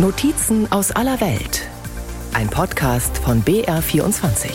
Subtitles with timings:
[0.00, 1.66] Notizen aus aller Welt.
[2.32, 4.48] Ein Podcast von BR24.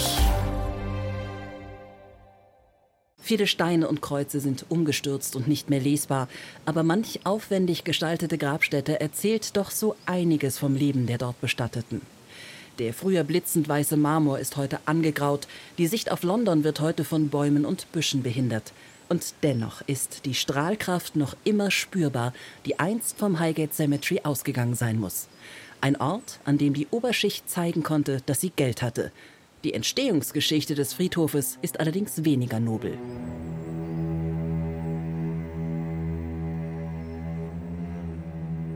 [3.22, 6.30] Viele Steine und Kreuze sind umgestürzt und nicht mehr lesbar,
[6.66, 12.02] aber manch aufwendig gestaltete Grabstätte erzählt doch so einiges vom Leben der dort Bestatteten.
[12.80, 17.28] Der früher blitzend weiße Marmor ist heute angegraut, die Sicht auf London wird heute von
[17.28, 18.72] Bäumen und Büschen behindert.
[19.10, 22.34] Und dennoch ist die Strahlkraft noch immer spürbar,
[22.66, 25.28] die einst vom Highgate Cemetery ausgegangen sein muss.
[25.82, 29.12] Ein Ort, an dem die Oberschicht zeigen konnte, dass sie Geld hatte.
[29.64, 32.98] Die Entstehungsgeschichte des Friedhofes ist allerdings weniger nobel.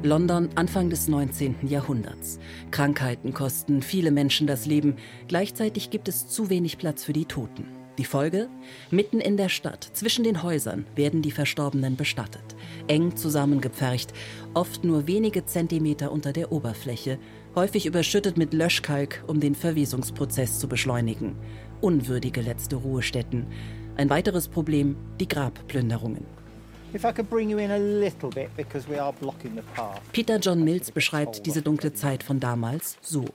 [0.04, 1.68] London Anfang des 19.
[1.68, 2.40] Jahrhunderts.
[2.71, 4.96] Krankheiten kosten viele Menschen das Leben.
[5.27, 7.77] Gleichzeitig gibt es zu wenig Platz für die Toten.
[7.97, 8.47] Die Folge?
[8.91, 12.55] Mitten in der Stadt, zwischen den Häusern, werden die Verstorbenen bestattet.
[12.87, 14.13] Eng zusammengepfercht,
[14.53, 17.17] oft nur wenige Zentimeter unter der Oberfläche,
[17.55, 21.35] häufig überschüttet mit Löschkalk, um den Verwesungsprozess zu beschleunigen.
[21.81, 23.48] Unwürdige letzte Ruhestätten.
[23.95, 26.37] Ein weiteres Problem, die Grabplünderungen.
[30.13, 33.26] Peter John Mills beschreibt diese dunkle Zeit von damals so.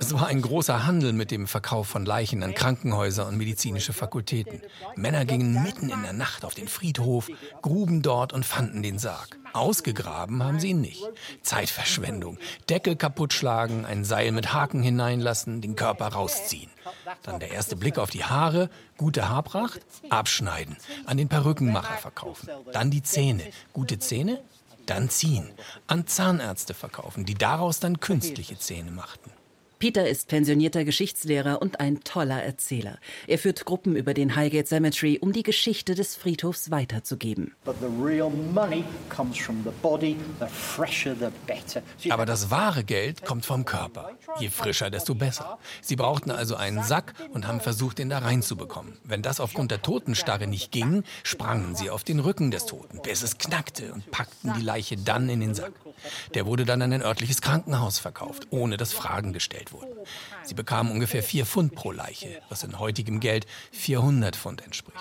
[0.00, 4.62] Es war ein großer Handel mit dem Verkauf von Leichen an Krankenhäuser und medizinische Fakultäten.
[4.96, 7.28] Männer gingen mitten in der Nacht auf den Friedhof,
[7.60, 9.38] gruben dort und fanden den Sarg.
[9.52, 11.02] Ausgegraben haben sie ihn nicht.
[11.42, 12.38] Zeitverschwendung.
[12.68, 16.73] Deckel kaputtschlagen, ein Seil mit Haken hineinlassen, den Körper rausziehen.
[17.22, 22.48] Dann der erste Blick auf die Haare, gute Haarpracht, abschneiden, an den Perückenmacher verkaufen.
[22.72, 24.42] Dann die Zähne, gute Zähne,
[24.86, 25.50] dann ziehen,
[25.86, 29.30] an Zahnärzte verkaufen, die daraus dann künstliche Zähne machten.
[29.78, 32.98] Peter ist pensionierter Geschichtslehrer und ein toller Erzähler.
[33.26, 37.54] Er führt Gruppen über den Highgate Cemetery, um die Geschichte des Friedhofs weiterzugeben.
[42.10, 44.10] Aber das wahre Geld kommt vom Körper.
[44.38, 45.58] Je frischer, desto besser.
[45.82, 48.96] Sie brauchten also einen Sack und haben versucht, ihn da reinzubekommen.
[49.04, 53.22] Wenn das aufgrund der Totenstarre nicht ging, sprangen sie auf den Rücken des Toten, bis
[53.22, 55.72] es knackte und packten die Leiche dann in den Sack.
[56.34, 60.06] Der wurde dann an ein örtliches Krankenhaus verkauft, ohne dass Fragen gestellt wurden wurden.
[60.42, 64.98] Sie bekamen ungefähr vier Pfund pro Leiche, was in heutigem Geld 400 Pfund entspricht.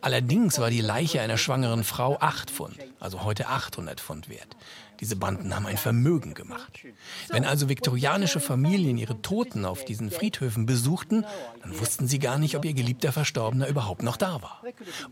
[0.00, 4.56] Allerdings war die Leiche einer schwangeren Frau 8 Pfund, also heute 800 Pfund wert.
[5.00, 6.78] Diese Banden haben ein Vermögen gemacht.
[7.28, 11.26] Wenn also viktorianische Familien ihre Toten auf diesen Friedhöfen besuchten,
[11.62, 14.62] dann wussten sie gar nicht, ob ihr geliebter Verstorbener überhaupt noch da war.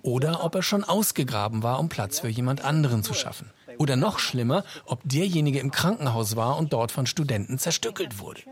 [0.02, 3.50] Oder ob er schon ausgegraben war, um Platz für jemand anderen zu schaffen.
[3.78, 8.42] Oder noch schlimmer, ob derjenige im Krankenhaus war und dort von Studenten zerstückelt wurde.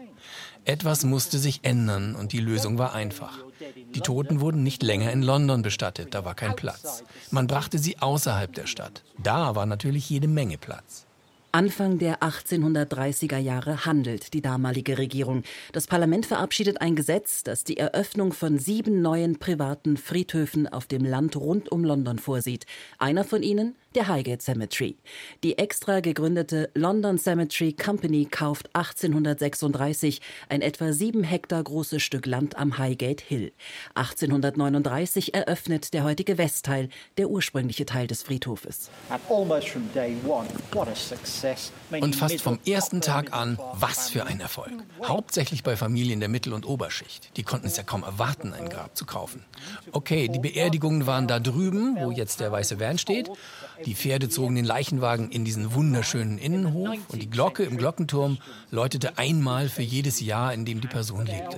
[0.65, 3.39] Etwas musste sich ändern und die Lösung war einfach.
[3.95, 7.03] Die Toten wurden nicht länger in London bestattet, da war kein Platz.
[7.31, 9.03] Man brachte sie außerhalb der Stadt.
[9.23, 11.07] Da war natürlich jede Menge Platz.
[11.53, 15.43] Anfang der 1830er Jahre handelt die damalige Regierung.
[15.73, 21.05] Das Parlament verabschiedet ein Gesetz, das die Eröffnung von sieben neuen privaten Friedhöfen auf dem
[21.05, 22.67] Land rund um London vorsieht.
[22.99, 24.97] Einer von ihnen der Highgate Cemetery.
[25.43, 32.57] Die extra gegründete London Cemetery Company kauft 1836 ein etwa sieben Hektar großes Stück Land
[32.57, 33.53] am Highgate Hill.
[33.95, 38.91] 1839 eröffnet der heutige Westteil, der ursprüngliche Teil des Friedhofes.
[41.91, 44.73] Und fast vom ersten Tag an, was für ein Erfolg.
[45.03, 47.37] Hauptsächlich bei Familien der Mittel- und Oberschicht.
[47.37, 49.45] Die konnten es ja kaum erwarten, ein Grab zu kaufen.
[49.93, 53.31] Okay, die Beerdigungen waren da drüben, wo jetzt der weiße Van steht.
[53.87, 58.39] Die Pferde zogen den Leichenwagen in diesen wunderschönen Innenhof und die Glocke im Glockenturm
[58.71, 61.57] läutete einmal für jedes Jahr, in dem die Person lebte.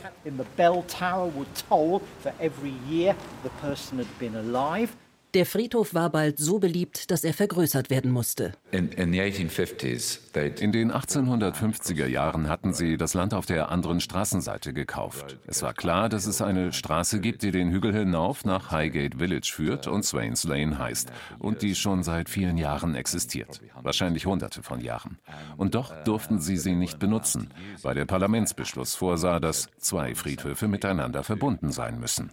[5.34, 8.52] Der Friedhof war bald so beliebt, dass er vergrößert werden musste.
[8.70, 15.38] In den 1850er Jahren hatten sie das Land auf der anderen Straßenseite gekauft.
[15.46, 19.50] Es war klar, dass es eine Straße gibt, die den Hügel hinauf nach Highgate Village
[19.54, 23.62] führt und Swains Lane heißt und die schon seit vielen Jahren existiert.
[23.80, 25.18] Wahrscheinlich hunderte von Jahren.
[25.56, 27.48] Und doch durften sie sie nicht benutzen,
[27.80, 32.30] weil der Parlamentsbeschluss vorsah, dass zwei Friedhöfe miteinander verbunden sein müssen.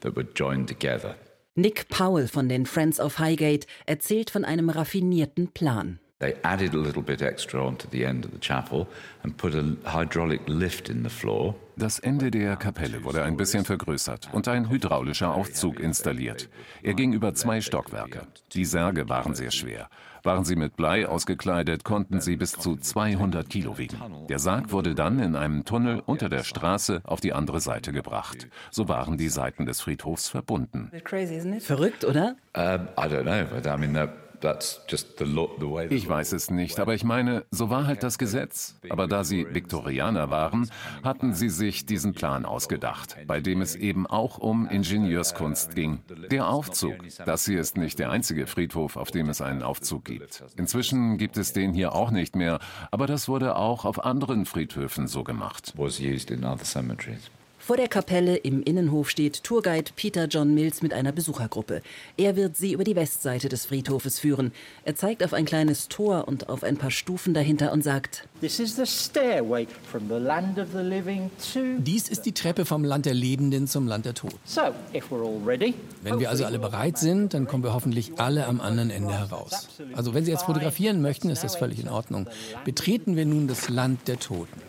[1.60, 6.00] Nick Powell von den Friends of Highgate erzählt von einem raffinierten Plan.
[6.20, 8.88] They added a little bit extra onto the end of the chapel
[9.24, 11.56] and put a hydraulic lift in the floor.
[11.76, 16.48] Das Ende der Kapelle wurde ein bisschen vergrößert und ein hydraulischer Aufzug installiert.
[16.82, 18.28] Er ging über zwei Stockwerke.
[18.54, 19.90] Die Särge waren sehr schwer.
[20.24, 23.98] Waren sie mit Blei ausgekleidet, konnten sie bis zu 200 Kilo wiegen.
[24.28, 28.48] Der Sarg wurde dann in einem Tunnel unter der Straße auf die andere Seite gebracht.
[28.72, 30.92] So waren die Seiten des Friedhofs verbunden.
[31.60, 32.36] Verrückt, oder?
[32.56, 34.10] Um, I don't know, but I mean,
[35.92, 38.76] Ich weiß es nicht, aber ich meine, so war halt das Gesetz.
[38.90, 40.70] Aber da sie Viktorianer waren,
[41.04, 46.00] hatten sie sich diesen Plan ausgedacht, bei dem es eben auch um Ingenieurskunst ging.
[46.32, 46.96] Der Aufzug.
[47.26, 50.44] Das hier ist nicht der einzige Friedhof, auf dem es einen Aufzug gibt.
[50.58, 52.60] Inzwischen gibt es den hier auch nicht mehr,
[52.92, 55.74] aber das wurde auch auf anderen Friedhöfen so gemacht.
[57.70, 61.84] Vor der Kapelle im Innenhof steht Tourguide Peter John Mills mit einer Besuchergruppe.
[62.18, 64.54] Er wird sie über die Westseite des Friedhofes führen.
[64.86, 68.60] Er zeigt auf ein kleines Tor und auf ein paar Stufen dahinter und sagt: Dies
[72.10, 74.40] ist die Treppe vom Land der Lebenden zum Land der Toten.
[76.02, 79.68] Wenn wir also alle bereit sind, dann kommen wir hoffentlich alle am anderen Ende heraus.
[79.94, 82.28] Also wenn Sie jetzt fotografieren möchten, ist das völlig in Ordnung.
[82.66, 84.60] Betreten wir nun das Land der Toten.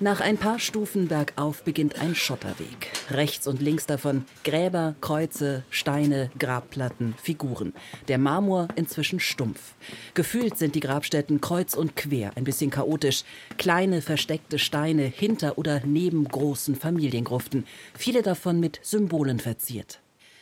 [0.00, 2.92] Nach ein paar Stufen bergauf beginnt ein Schotterweg.
[3.10, 7.72] Rechts und links davon Gräber, Kreuze, Steine, Grabplatten, Figuren.
[8.06, 9.74] Der Marmor inzwischen stumpf.
[10.14, 13.24] Gefühlt sind die Grabstätten kreuz und quer, ein bisschen chaotisch.
[13.56, 17.66] Kleine versteckte Steine hinter oder neben großen Familiengruften.
[17.96, 19.98] Viele davon mit Symbolen verziert.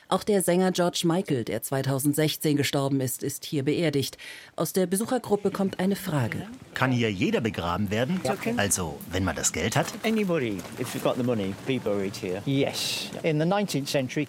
[0.08, 4.18] Auch der Sänger George Michael, der 2016 gestorben ist, ist hier beerdigt.
[4.54, 6.46] Aus der Besuchergruppe kommt eine Frage.
[6.74, 8.20] Kann hier jeder begraben werden?
[8.56, 9.86] Also, wenn man das Geld hat?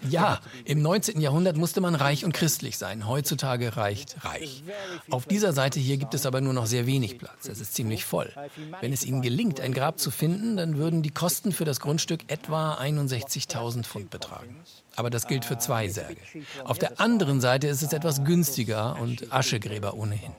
[0.10, 1.22] Ja, im 19.
[1.22, 3.08] Jahrhundert musste man reich und christlich sein.
[3.08, 4.64] Heutzutage reicht reich.
[5.12, 7.48] Auf dieser Seite hier gibt es aber nur noch sehr wenig Platz.
[7.48, 8.34] Es ist ziemlich voll.
[8.82, 12.22] Wenn es Ihnen gelingt, ein Grab zu finden, dann würden die Kosten für das Grundstück
[12.30, 14.56] etwa 61.000 Pfund betragen.
[14.96, 16.18] Aber das gilt für zwei Särge.
[16.64, 20.32] Auf der anderen Seite ist es etwas günstiger und Aschegräber ohnehin.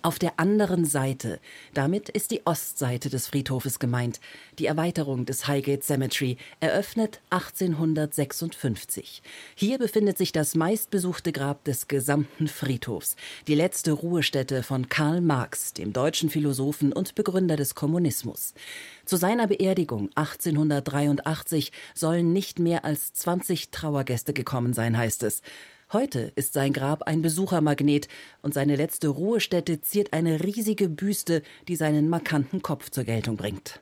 [0.00, 1.40] Auf der anderen Seite,
[1.74, 4.20] damit ist die Ostseite des Friedhofes gemeint,
[4.60, 9.22] die Erweiterung des Highgate Cemetery, eröffnet 1856.
[9.56, 13.16] Hier befindet sich das meistbesuchte Grab des gesamten Friedhofs,
[13.48, 18.54] die letzte Ruhestätte von Karl Marx, dem deutschen Philosophen und Begründer des Kommunismus.
[19.04, 25.42] Zu seiner Beerdigung 1883 sollen nicht mehr als 20 Trauergäste gekommen sein, heißt es.
[25.90, 28.08] Heute ist sein Grab ein Besuchermagnet
[28.42, 33.80] und seine letzte Ruhestätte ziert eine riesige Büste, die seinen markanten Kopf zur Geltung bringt.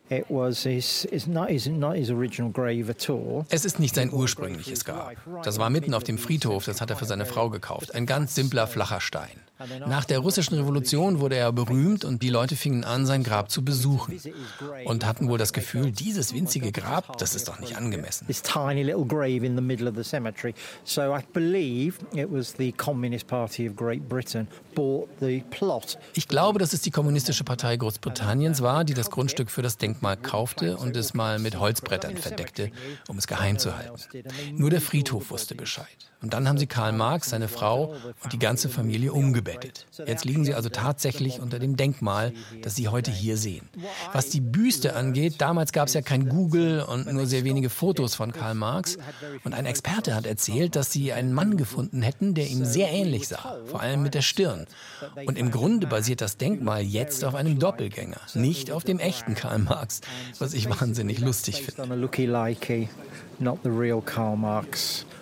[3.51, 5.17] Es ist nicht sein ursprüngliches Grab.
[5.43, 7.93] Das war mitten auf dem Friedhof, das hat er für seine Frau gekauft.
[7.93, 9.41] Ein ganz simpler, flacher Stein.
[9.87, 13.65] Nach der russischen Revolution wurde er berühmt und die Leute fingen an, sein Grab zu
[13.65, 14.21] besuchen
[14.85, 18.27] und hatten wohl das Gefühl, dieses winzige Grab, das ist doch nicht angemessen.
[26.15, 30.17] Ich glaube, dass es die Kommunistische Partei Großbritanniens war, die das Grundstück für das Denkmal
[30.17, 32.71] kaufte und es mal mit Holzbrettern verdeckte,
[33.09, 33.97] um es geheim zu halten.
[34.53, 35.87] Nur der Friedhof wusste Bescheid.
[36.23, 39.87] Und dann haben sie Karl Marx, seine Frau und die ganze Familie umgebettet.
[40.07, 42.33] Jetzt liegen sie also tatsächlich unter dem Denkmal,
[42.63, 43.69] das Sie heute hier sehen.
[44.13, 48.15] Was die Büste angeht, damals gab es ja kein Google und nur sehr wenige Fotos
[48.15, 48.99] von Karl Marx.
[49.45, 53.29] Und ein Experte hat erzählt, dass sie einen Mann gefunden hätten, der ihm sehr ähnlich
[53.29, 54.67] sah, vor allem mit der Stirn.
[55.27, 59.59] Und im Grunde basiert das Denkmal jetzt auf einem Doppelgänger, nicht auf dem echten Karl
[59.59, 60.01] Marx,
[60.39, 61.83] was ich wahnsinnig lustig finde.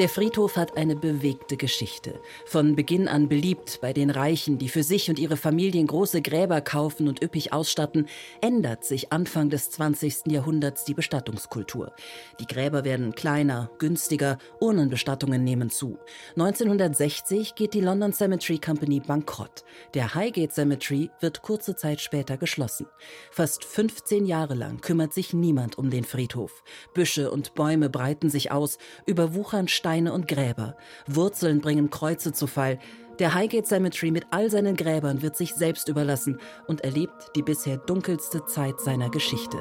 [0.00, 2.22] Der Friedhof hat eine bewegte Geschichte.
[2.46, 6.62] Von Beginn an beliebt bei den Reichen, die für sich und ihre Familien große Gräber
[6.62, 8.08] kaufen und üppig ausstatten,
[8.40, 10.28] ändert sich Anfang des 20.
[10.28, 11.92] Jahrhunderts die Bestattungskultur.
[12.40, 15.98] Die Gräber werden kleiner, günstiger, Urnenbestattungen nehmen zu.
[16.30, 19.64] 1960 geht die London Cemetery Company bankrott.
[19.92, 22.86] Der Highgate Cemetery wird kurze Zeit später geschlossen.
[23.30, 26.62] Fast 15 Jahre lang kümmert sich niemand um den Friedhof.
[26.94, 30.76] Büsche und Bäume breiten sich aus, überwuchern Steine Steine und Gräber.
[31.08, 32.78] Wurzeln bringen Kreuze zu Fall.
[33.18, 37.76] Der Highgate Cemetery mit all seinen Gräbern wird sich selbst überlassen und erlebt die bisher
[37.76, 39.60] dunkelste Zeit seiner Geschichte.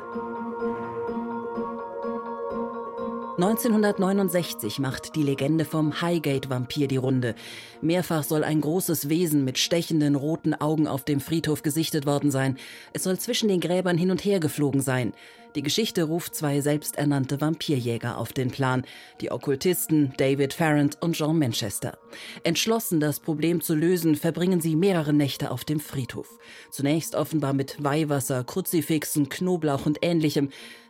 [3.42, 7.36] 1969 macht die Legende vom Highgate-Vampir die Runde.
[7.82, 12.58] Mehrfach soll ein großes Wesen mit stechenden roten Augen auf dem Friedhof gesichtet worden sein.
[12.92, 15.14] Es soll zwischen den Gräbern hin und her geflogen sein.
[15.56, 18.84] Die Geschichte ruft zwei selbsternannte Vampirjäger auf den Plan,
[19.22, 21.98] die Okkultisten David Farrand und Jean Manchester.
[22.44, 26.28] Entschlossen, das Problem zu lösen, verbringen sie mehrere Nächte auf dem Friedhof.
[26.72, 30.50] Zunächst offenbar mit Weihwasser, Kruzifixen, Knoblauch und ähnlichem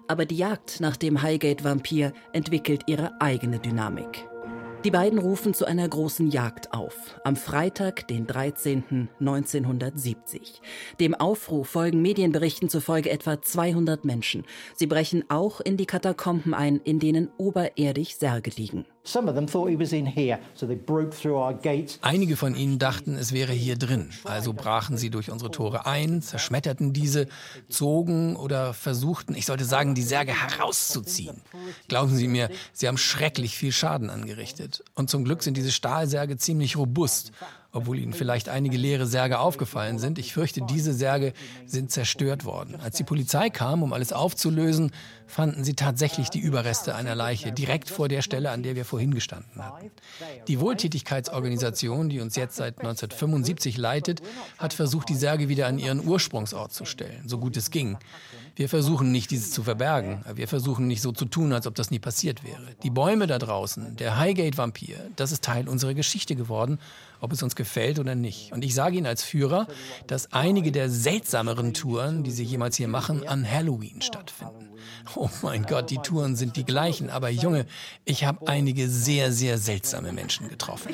[0.10, 4.28] aber die Jagd nach dem Highgate-Vampir entwickelt ihre eigene Dynamik.
[4.86, 7.20] Die beiden rufen zu einer großen Jagd auf.
[7.25, 9.10] Am Freitag, den 13.
[9.20, 10.62] 1970.
[11.01, 14.46] Dem Aufruf folgen Medienberichten zufolge etwa 200 Menschen.
[14.75, 18.86] Sie brechen auch in die Katakomben ein, in denen oberirdisch Särge liegen.
[22.01, 24.12] Einige von ihnen dachten, es wäre hier drin.
[24.24, 27.28] Also brachen sie durch unsere Tore ein, zerschmetterten diese,
[27.70, 31.42] zogen oder versuchten, ich sollte sagen, die Särge herauszuziehen.
[31.88, 34.84] Glauben Sie mir, sie haben schrecklich viel Schaden angerichtet.
[34.96, 37.32] Und zum Glück sind diese Stahlsärge ziemlich robust
[37.72, 40.18] obwohl ihnen vielleicht einige leere Särge aufgefallen sind.
[40.18, 41.34] Ich fürchte, diese Särge
[41.66, 42.76] sind zerstört worden.
[42.82, 44.92] Als die Polizei kam, um alles aufzulösen,
[45.28, 49.14] fanden sie tatsächlich die Überreste einer Leiche direkt vor der Stelle, an der wir vorhin
[49.14, 49.92] gestanden hatten.
[50.48, 54.22] Die Wohltätigkeitsorganisation, die uns jetzt seit 1975 leitet,
[54.58, 57.98] hat versucht, die Särge wieder an ihren Ursprungsort zu stellen, so gut es ging.
[58.56, 60.26] Wir versuchen nicht, dieses zu verbergen.
[60.34, 62.76] Wir versuchen nicht so zu tun, als ob das nie passiert wäre.
[62.84, 66.80] Die Bäume da draußen, der Highgate-Vampir, das ist Teil unserer Geschichte geworden,
[67.20, 68.52] ob es uns gefällt oder nicht.
[68.52, 69.68] Und ich sage Ihnen als Führer,
[70.08, 74.70] dass einige der seltsameren Touren, die Sie jemals hier machen, an Halloween stattfinden.
[75.16, 77.10] Oh mein Gott, die Touren sind die gleichen.
[77.10, 77.66] Aber Junge,
[78.06, 80.94] ich habe einige sehr, sehr seltsame Menschen getroffen.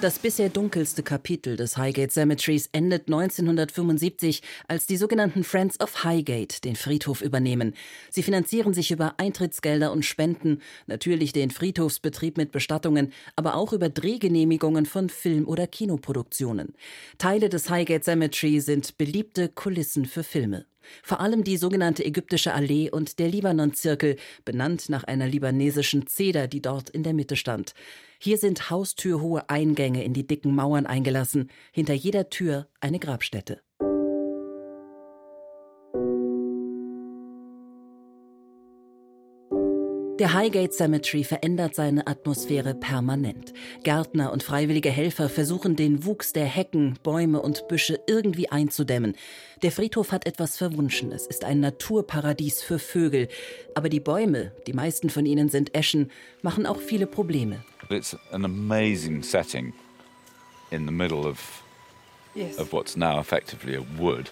[0.00, 6.64] Das bisher dunkelste Kapitel des Highgate Cemeteries endet 1975, als die sogenannten Friends of Highgate
[6.64, 7.74] den Friedhof übernehmen.
[8.10, 13.88] Sie finanzieren sich über Eintrittsgelder und Spenden, natürlich den Friedhofsbetrieb mit Bestattungen, aber auch über
[13.88, 16.74] Drehgenehmigungen von Film- oder Kinoproduktionen.
[17.18, 20.66] Teile des Highgate Cemetery sind beliebte Kulissen für Filme.
[21.02, 26.62] Vor allem die sogenannte Ägyptische Allee und der Libanon-Zirkel, benannt nach einer libanesischen Zeder, die
[26.62, 27.74] dort in der Mitte stand.
[28.18, 33.60] Hier sind haustürhohe Eingänge in die dicken Mauern eingelassen, hinter jeder Tür eine Grabstätte.
[40.18, 43.52] Der Highgate Cemetery verändert seine Atmosphäre permanent.
[43.82, 49.14] Gärtner und freiwillige Helfer versuchen den Wuchs der Hecken, Bäume und Büsche irgendwie einzudämmen.
[49.62, 53.28] Der Friedhof hat etwas Verwunschenes, ist ein Naturparadies für Vögel.
[53.74, 57.62] Aber die Bäume, die meisten von ihnen sind Eschen, machen auch viele Probleme.
[57.90, 59.74] It's an amazing setting
[60.70, 61.62] in the middle of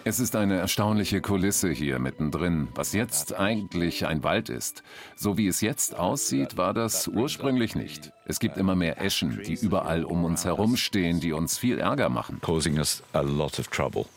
[0.03, 4.83] es ist eine erstaunliche Kulisse hier mittendrin, was jetzt eigentlich ein Wald ist.
[5.15, 8.11] So wie es jetzt aussieht, war das ursprünglich nicht.
[8.27, 12.37] Es gibt immer mehr Eschen, die überall um uns herumstehen, die uns viel Ärger machen.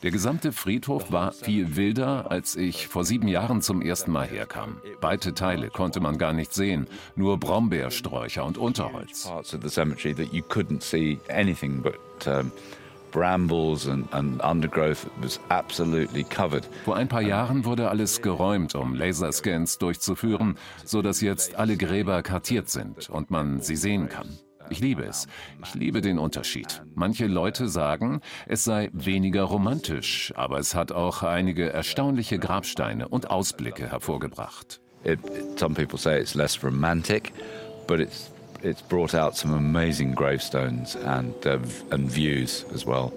[0.02, 4.78] Der gesamte Friedhof war viel wilder, als ich vor sieben Jahren zum ersten Mal herkam.
[5.00, 9.30] Weite Teile konnte man gar nicht sehen, nur Brombeersträucher und Unterholz
[13.10, 16.64] brambles and, and undergrowth was absolutely covered.
[16.84, 22.22] Vor ein paar Jahren wurde alles geräumt, um Laserscans durchzuführen, so dass jetzt alle Gräber
[22.22, 24.38] kartiert sind und man sie sehen kann.
[24.70, 25.26] Ich liebe es.
[25.64, 26.82] Ich liebe den Unterschied.
[26.94, 33.30] Manche Leute sagen, es sei weniger romantisch, aber es hat auch einige erstaunliche Grabsteine und
[33.30, 34.80] Ausblicke hervorgebracht.
[35.04, 35.20] It,
[35.56, 37.32] some people say it's less romantic,
[37.86, 38.30] but it's
[38.62, 41.58] it's brought out some amazing gravestones and, uh,
[41.90, 43.12] and views as well.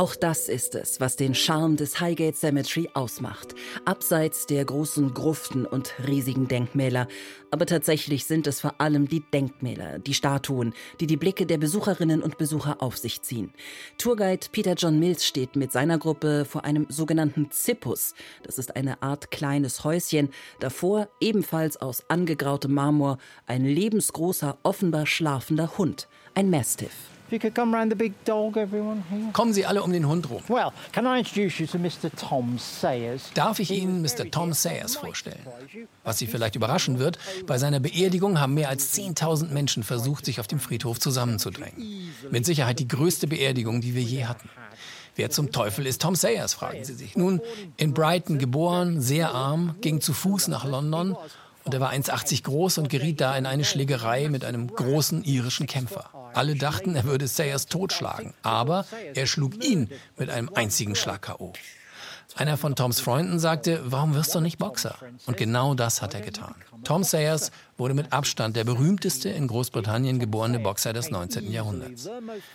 [0.00, 3.54] Auch das ist es, was den Charme des Highgate Cemetery ausmacht.
[3.84, 7.06] Abseits der großen Gruften und riesigen Denkmäler.
[7.50, 12.22] Aber tatsächlich sind es vor allem die Denkmäler, die Statuen, die die Blicke der Besucherinnen
[12.22, 13.52] und Besucher auf sich ziehen.
[13.98, 18.14] Tourguide Peter John Mills steht mit seiner Gruppe vor einem sogenannten Zippus.
[18.42, 20.30] Das ist eine Art kleines Häuschen.
[20.60, 26.08] Davor, ebenfalls aus angegrautem Marmor, ein lebensgroßer, offenbar schlafender Hund.
[26.34, 27.19] Ein Mastiff.
[29.32, 30.42] Kommen Sie alle um den Hund rum.
[33.34, 34.30] Darf ich Ihnen Mr.
[34.30, 35.40] Tom Sayers vorstellen?
[36.04, 40.40] Was Sie vielleicht überraschen wird, bei seiner Beerdigung haben mehr als 10.000 Menschen versucht, sich
[40.40, 42.10] auf dem Friedhof zusammenzudrängen.
[42.30, 44.48] Mit Sicherheit die größte Beerdigung, die wir je hatten.
[45.16, 47.16] Wer zum Teufel ist Tom Sayers, fragen Sie sich.
[47.16, 47.40] Nun,
[47.76, 51.16] in Brighton geboren, sehr arm, ging zu Fuß nach London
[51.64, 55.66] und er war 1,80 groß und geriet da in eine Schlägerei mit einem großen irischen
[55.66, 56.10] Kämpfer.
[56.34, 61.52] Alle dachten, er würde Sayers totschlagen, aber er schlug ihn mit einem einzigen Schlag K.O.
[62.36, 64.96] Einer von Toms Freunden sagte, warum wirst du nicht Boxer?
[65.26, 66.54] Und genau das hat er getan.
[66.84, 71.50] Tom Sayers wurde mit Abstand der berühmteste in Großbritannien geborene Boxer des 19.
[71.50, 72.08] Jahrhunderts.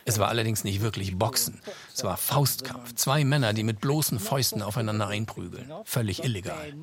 [0.05, 1.59] Es war allerdings nicht wirklich Boxen.
[1.93, 2.95] Es war Faustkampf.
[2.95, 5.71] Zwei Männer, die mit bloßen Fäusten aufeinander einprügeln.
[5.83, 6.73] Völlig illegal.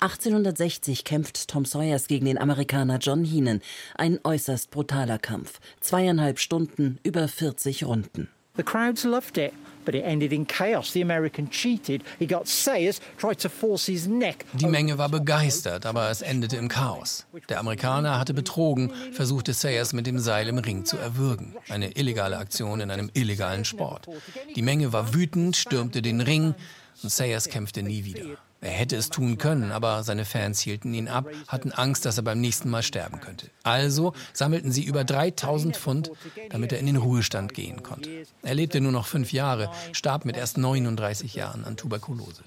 [0.00, 3.60] 1860 kämpft Tom Sawyers gegen den Amerikaner John Heenan.
[3.96, 5.60] Ein äußerst brutaler Kampf.
[5.80, 8.28] Zweieinhalb Stunden, über 40 Runden.
[8.56, 9.52] The crowds loved it.
[9.84, 10.92] But it ended in chaos.
[10.92, 12.02] The American cheated.
[12.18, 14.44] He got Sayers, tried to force his neck.
[14.54, 17.26] Die Menge war begeistert, aber es endete im Chaos.
[17.48, 21.54] Der Amerikaner hatte betrogen, versuchte Sayers mit dem Seil im Ring zu erwürgen.
[21.68, 24.06] Eine illegale Aktion in einem illegalen Sport.
[24.54, 26.54] Die Menge war wütend, stürmte den Ring
[27.02, 28.38] und Sayers kämpfte nie wieder.
[28.62, 32.22] Er hätte es tun können, aber seine Fans hielten ihn ab, hatten Angst, dass er
[32.22, 33.48] beim nächsten Mal sterben könnte.
[33.62, 36.10] Also sammelten sie über 3000 Pfund,
[36.50, 38.10] damit er in den Ruhestand gehen konnte.
[38.42, 42.42] Er lebte nur noch fünf Jahre, starb mit erst 39 Jahren an Tuberkulose.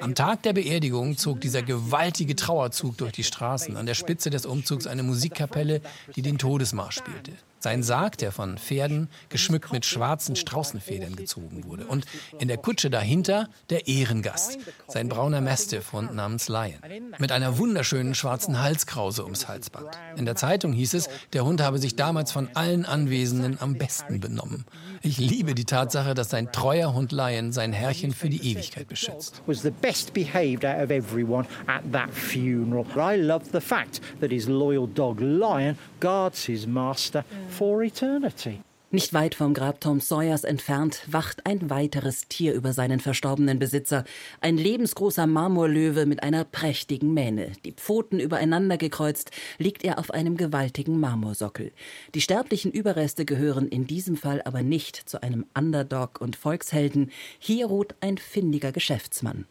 [0.00, 3.76] Am Tag der Beerdigung zog dieser gewaltige Trauerzug durch die Straßen.
[3.76, 5.82] An der Spitze des Umzugs eine Musikkapelle,
[6.16, 7.32] die den Todesmarsch spielte.
[7.62, 11.86] Sein Sarg, der von Pferden geschmückt mit schwarzen Straußenfedern gezogen wurde.
[11.86, 12.06] Und
[12.40, 16.80] in der Kutsche dahinter der Ehrengast, sein brauner Mastiff-Hund namens Lion,
[17.20, 19.90] mit einer wunderschönen schwarzen Halskrause ums Halsband.
[20.16, 24.18] In der Zeitung hieß es, der Hund habe sich damals von allen Anwesenden am besten
[24.18, 24.64] benommen.
[25.04, 29.42] Ich liebe die Tatsache, dass sein treuer Hund Lion sein Herrchen für die Ewigkeit beschützt.
[29.46, 32.86] Was the best behaved out of everyone at that funeral.
[32.96, 38.60] I love the fact that his loyal dog Lion guards his master for eternity.
[38.94, 44.04] Nicht weit vom Grab Tom Sawyers entfernt wacht ein weiteres Tier über seinen verstorbenen Besitzer.
[44.42, 47.52] Ein lebensgroßer Marmorlöwe mit einer prächtigen Mähne.
[47.64, 51.72] Die Pfoten übereinander gekreuzt liegt er auf einem gewaltigen Marmorsockel.
[52.14, 57.12] Die sterblichen Überreste gehören in diesem Fall aber nicht zu einem Underdog und Volkshelden.
[57.38, 59.46] Hier ruht ein findiger Geschäftsmann.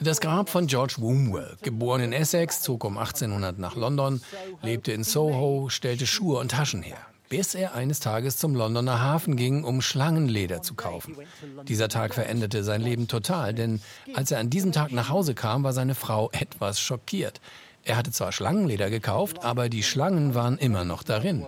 [0.00, 4.22] Das Grab von George Wombwell, geboren in Essex, zog um 1800 nach London,
[4.62, 9.36] lebte in Soho, stellte Schuhe und Taschen her bis er eines Tages zum Londoner Hafen
[9.36, 11.16] ging, um Schlangenleder zu kaufen.
[11.66, 13.80] Dieser Tag veränderte sein Leben total, denn
[14.14, 17.40] als er an diesem Tag nach Hause kam, war seine Frau etwas schockiert.
[17.84, 21.46] Er hatte zwar Schlangenleder gekauft, aber die Schlangen waren immer noch darin.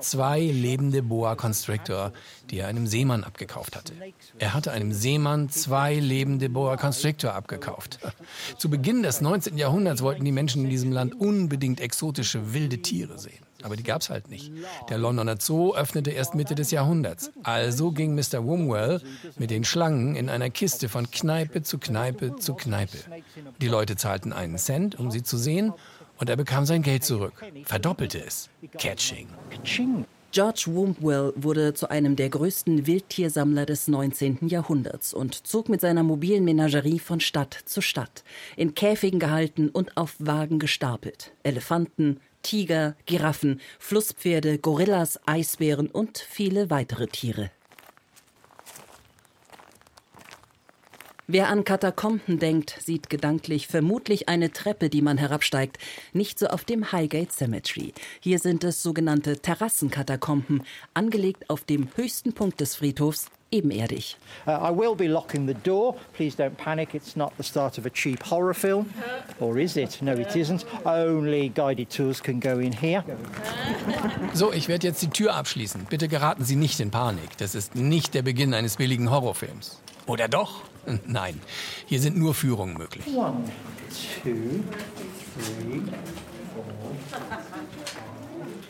[0.00, 2.12] Zwei lebende Boa Constrictor,
[2.50, 3.94] die er einem Seemann abgekauft hatte.
[4.38, 8.00] Er hatte einem Seemann zwei lebende Boa Constrictor abgekauft.
[8.58, 9.56] Zu Beginn des 19.
[9.56, 13.49] Jahrhunderts wollten die Menschen in diesem Land unbedingt exotische wilde Tiere sehen.
[13.62, 14.52] Aber die gab es halt nicht.
[14.88, 17.30] Der Londoner Zoo öffnete erst Mitte des Jahrhunderts.
[17.42, 18.44] Also ging Mr.
[18.44, 19.00] Womwell
[19.38, 22.98] mit den Schlangen in einer Kiste von Kneipe zu Kneipe zu Kneipe.
[23.60, 25.72] Die Leute zahlten einen Cent, um sie zu sehen,
[26.18, 27.32] und er bekam sein Geld zurück.
[27.64, 28.50] Verdoppelte es.
[28.78, 29.28] Catching.
[30.32, 34.46] George Wombwell wurde zu einem der größten Wildtiersammler des 19.
[34.46, 38.22] Jahrhunderts und zog mit seiner mobilen Menagerie von Stadt zu Stadt,
[38.56, 41.32] in Käfigen gehalten und auf Wagen gestapelt.
[41.42, 47.50] Elefanten, Tiger, Giraffen, Flusspferde, Gorillas, Eisbären und viele weitere Tiere.
[51.32, 55.78] Wer an Katakomben denkt, sieht gedanklich vermutlich eine Treppe, die man herabsteigt,
[56.12, 57.94] nicht so auf dem Highgate Cemetery.
[58.18, 64.16] Hier sind es sogenannte Terrassenkatakomben, angelegt auf dem höchsten Punkt des Friedhofs, ebenerdig.
[64.46, 65.96] Uh, I will be locking the door.
[66.12, 66.94] Please don't panic.
[66.94, 68.92] It's not the start of a cheap horror film.
[69.40, 70.02] Or is it?
[70.02, 70.66] No, it isn't.
[70.84, 73.04] Only guided tours can go in here.
[74.32, 75.86] So, ich werde jetzt die Tür abschließen.
[75.90, 77.36] Bitte geraten Sie nicht in Panik.
[77.38, 79.80] Das ist nicht der Beginn eines billigen Horrorfilms.
[80.06, 80.62] Oder doch?
[81.06, 81.40] Nein,
[81.86, 83.06] hier sind nur Führungen möglich.
[83.08, 83.44] One,
[84.22, 84.62] two,
[85.34, 85.82] three,
[86.54, 86.64] four.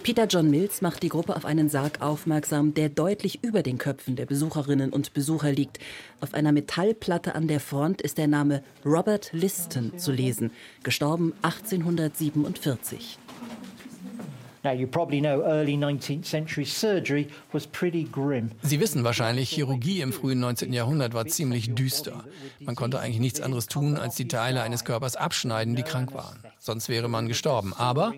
[0.03, 4.17] Peter John Mills macht die Gruppe auf einen Sarg aufmerksam, der deutlich über den Köpfen
[4.17, 5.79] der Besucherinnen und Besucher liegt.
[6.23, 13.19] Auf einer Metallplatte an der Front ist der Name Robert Liston zu lesen, gestorben 1847.
[14.63, 18.51] Now, you probably know early 19th century surgery was pretty grim.
[18.63, 20.73] Sie wissen wahrscheinlich, Chirurgie im frühen 19.
[20.73, 22.25] Jahrhundert war ziemlich düster.
[22.59, 26.39] Man konnte eigentlich nichts anderes tun, als die Teile eines Körpers abschneiden, die krank waren.
[26.59, 27.73] Sonst wäre man gestorben.
[27.73, 28.13] Aber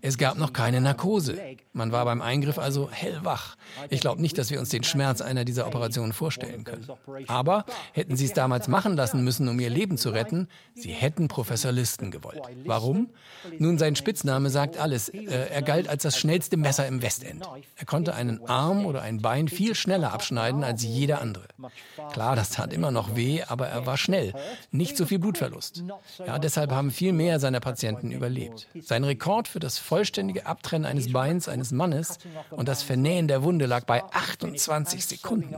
[0.00, 1.36] es gab noch keine Narkose.
[1.72, 3.56] Man war beim Eingriff also hellwach.
[3.90, 6.86] Ich glaube nicht, dass wir uns den Schmerz einer dieser Operationen vorstellen können.
[7.26, 11.26] Aber hätten sie es damals machen lassen müssen, um ihr Leben zu retten, sie hätten
[11.26, 12.42] Professor Listen gewollt.
[12.64, 13.10] Warum?
[13.58, 15.08] Nun, sein Spitzname sagt alles.
[15.08, 17.48] Äh, er galt als das schnellste Messer im Westend.
[17.76, 21.46] Er konnte einen Arm oder ein Bein viel schneller abschneiden als jeder andere.
[22.12, 24.32] Klar, das tat immer noch weh, aber er war schnell.
[24.70, 25.84] Nicht so viel Blutverlust.
[26.26, 28.68] Ja, deshalb haben viel mehr seiner Patienten überlebt.
[28.80, 32.18] Sein Rekord für das vollständige Abtrennen eines Beins eines Mannes
[32.50, 35.54] und das Vernähen der Wunde lag bei 28 Sekunden.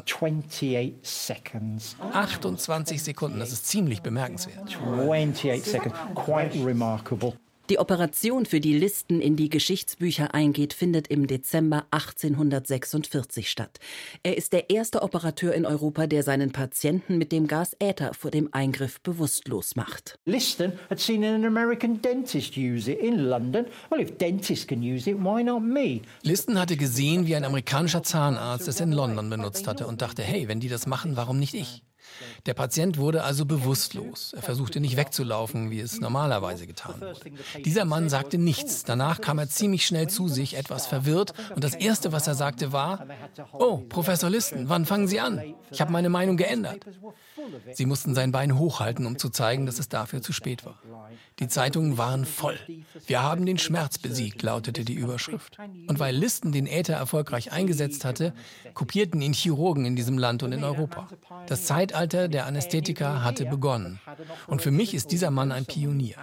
[2.13, 4.77] 28 Sekunden, das ist ziemlich bemerkenswert.
[4.77, 7.35] 28 seconds, quite remarkable.
[7.71, 13.79] Die Operation, für die Listen in die Geschichtsbücher eingeht, findet im Dezember 1846 statt.
[14.25, 18.33] Er ist der erste Operateur in Europa, der seinen Patienten mit dem Gas Äther vor
[18.33, 20.19] dem Eingriff bewusstlos macht.
[20.25, 23.67] Liston had seen an American dentist use it in London.
[23.89, 26.01] Well, if dentists can use it, why not me?
[26.23, 30.49] Liston hatte gesehen, wie ein amerikanischer Zahnarzt es in London benutzt hatte und dachte, hey,
[30.49, 31.85] wenn die das machen, warum nicht ich?
[32.47, 34.33] Der Patient wurde also bewusstlos.
[34.35, 37.21] Er versuchte nicht wegzulaufen, wie es normalerweise getan wurde.
[37.65, 38.85] Dieser Mann sagte nichts.
[38.85, 41.35] Danach kam er ziemlich schnell zu sich, etwas verwirrt.
[41.55, 43.07] Und das Erste, was er sagte, war,
[43.53, 45.55] Oh, Professor Listen, wann fangen Sie an?
[45.71, 46.85] Ich habe meine Meinung geändert.
[47.73, 50.81] Sie mussten sein Bein hochhalten, um zu zeigen, dass es dafür zu spät war.
[51.39, 52.59] Die Zeitungen waren voll.
[53.07, 55.59] Wir haben den Schmerz besiegt, lautete die Überschrift.
[55.87, 58.35] Und weil Listen den Äther erfolgreich eingesetzt hatte,
[58.75, 61.09] kopierten ihn Chirurgen in diesem Land und in Europa.
[61.47, 64.01] Das Zeitalter der Anästhetika hatte begonnen.
[64.47, 66.17] Und für mich ist dieser Mann ein Pionier.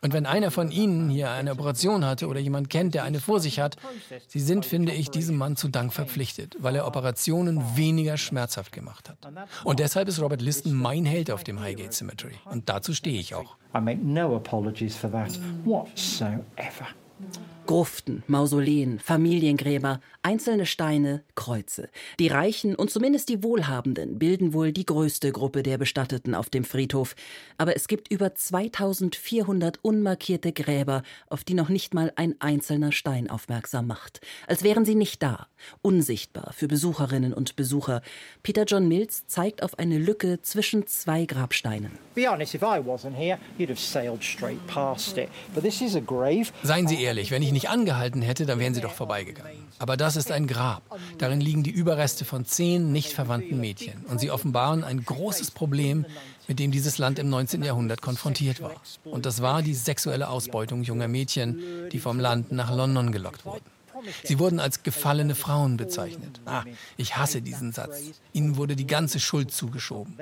[0.00, 3.38] Und wenn einer von Ihnen hier eine Operation hatte oder jemand kennt, der eine vor
[3.38, 3.76] sich hat,
[4.26, 9.08] Sie sind, finde ich, diesem Mann zu Dank verpflichtet, weil er Operationen weniger schmerzhaft gemacht
[9.08, 9.18] hat.
[9.62, 12.34] Und deshalb ist Robert Liston mein Held auf dem Highgate Cemetery.
[12.46, 13.56] Und dazu stehe ich auch.
[13.74, 16.88] I make no apologies for that whatsoever.
[17.66, 21.88] Gruften, Mausoleen, Familiengräber, einzelne Steine, Kreuze.
[22.18, 26.64] Die Reichen und zumindest die Wohlhabenden bilden wohl die größte Gruppe der Bestatteten auf dem
[26.64, 27.14] Friedhof.
[27.58, 33.30] Aber es gibt über 2400 unmarkierte Gräber, auf die noch nicht mal ein einzelner Stein
[33.30, 34.20] aufmerksam macht.
[34.48, 35.46] Als wären sie nicht da,
[35.82, 38.02] unsichtbar für Besucherinnen und Besucher.
[38.42, 41.92] Peter John Mills zeigt auf eine Lücke zwischen zwei Grabsteinen.
[46.62, 49.52] Seien Sie ehrlich, wenn ich nicht angehalten hätte, dann wären Sie doch vorbeigegangen.
[49.78, 50.82] Aber das ist ein Grab.
[51.18, 54.04] Darin liegen die Überreste von zehn nicht verwandten Mädchen.
[54.08, 56.06] Und sie offenbaren ein großes Problem,
[56.48, 57.62] mit dem dieses Land im 19.
[57.62, 58.74] Jahrhundert konfrontiert war.
[59.04, 63.64] Und das war die sexuelle Ausbeutung junger Mädchen, die vom Land nach London gelockt wurden.
[64.24, 66.40] Sie wurden als gefallene Frauen bezeichnet.
[66.44, 66.64] Ah,
[66.96, 68.00] ich hasse diesen Satz.
[68.32, 70.16] Ihnen wurde die ganze Schuld zugeschoben.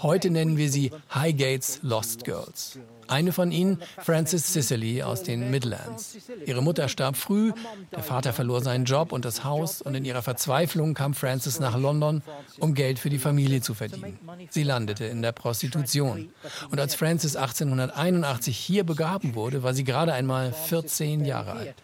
[0.00, 2.78] Heute nennen wir sie Highgates Lost Girls.
[3.08, 6.16] Eine von ihnen, Frances Sicily aus den Midlands.
[6.44, 7.52] Ihre Mutter starb früh,
[7.92, 11.78] der Vater verlor seinen Job und das Haus und in ihrer Verzweiflung kam Frances nach
[11.78, 12.22] London,
[12.58, 14.18] um Geld für die Familie zu verdienen.
[14.50, 16.30] Sie landete in der Prostitution.
[16.70, 21.74] Und als Frances 1881 hier begraben wurde, war sie gerade einmal 14 Jahre alt.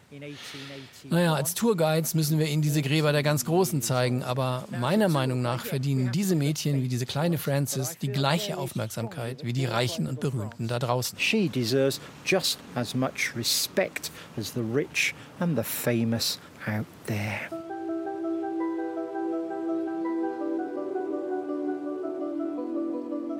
[1.04, 5.42] Naja, als Tourguides müssen wir Ihnen diese Gräber der ganz Großen zeigen, aber meiner Meinung
[5.42, 10.20] nach verdienen diese Mädchen wie diese kleine Frances die gleiche Aufmerksamkeit wie die Reichen und
[10.20, 11.18] Berühmten da draußen.
[11.18, 17.61] She deserves just as much respect as the rich and the famous out there.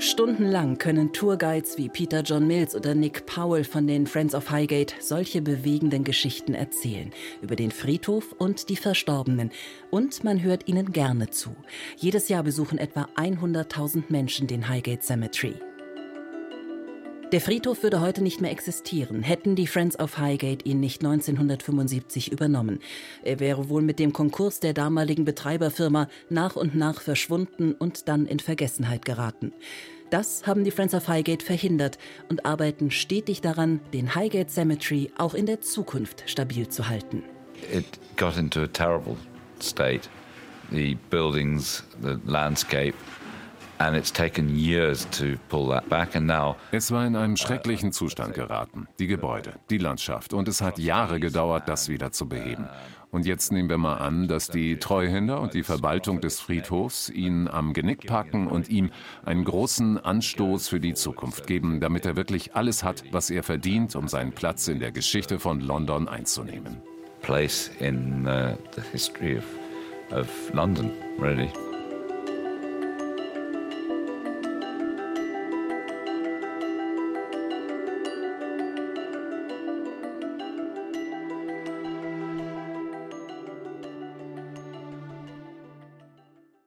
[0.02, 4.96] Stundenlang können Tourguides wie Peter John Mills oder Nick Powell von den Friends of Highgate
[4.98, 9.52] solche bewegenden Geschichten erzählen über den Friedhof und die Verstorbenen.
[9.90, 11.54] Und man hört ihnen gerne zu.
[11.96, 15.54] Jedes Jahr besuchen etwa 100.000 Menschen den Highgate Cemetery.
[17.32, 22.30] Der Friedhof würde heute nicht mehr existieren, hätten die Friends of Highgate ihn nicht 1975
[22.30, 22.80] übernommen.
[23.22, 28.26] Er wäre wohl mit dem Konkurs der damaligen Betreiberfirma nach und nach verschwunden und dann
[28.26, 29.54] in Vergessenheit geraten.
[30.10, 31.96] Das haben die Friends of Highgate verhindert
[32.28, 37.22] und arbeiten stetig daran, den Highgate Cemetery auch in der Zukunft stabil zu halten.
[37.72, 37.86] It
[38.18, 39.16] got into a terrible
[39.58, 40.10] state.
[40.70, 42.94] The buildings, the landscape,
[46.72, 48.86] Es war in einen schrecklichen Zustand geraten.
[48.98, 50.32] Die Gebäude, die Landschaft.
[50.32, 52.68] Und es hat Jahre gedauert, das wieder zu beheben.
[53.10, 57.46] Und jetzt nehmen wir mal an, dass die Treuhänder und die Verwaltung des Friedhofs ihn
[57.48, 58.90] am Genick packen und ihm
[59.24, 63.96] einen großen Anstoß für die Zukunft geben, damit er wirklich alles hat, was er verdient,
[63.96, 66.80] um seinen Platz in der Geschichte von London einzunehmen.
[67.22, 69.44] place in uh, the history of,
[70.10, 71.71] of London, really.